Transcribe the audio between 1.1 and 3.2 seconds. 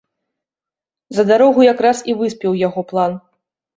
За дарогу якраз і выспеў яго план.